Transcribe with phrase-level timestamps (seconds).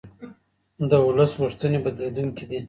[0.89, 2.59] د ولس غوښتنې بدلېدونکې دي